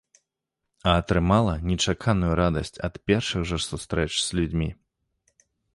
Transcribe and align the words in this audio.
А 0.91 0.95
атрымала 1.01 1.53
нечаканую 1.73 2.33
радасць 2.41 2.75
ад 2.91 3.01
першых 3.11 3.41
жа 3.53 3.57
сустрэч 3.69 4.11
з 4.19 4.41
людзьмі. 4.41 4.69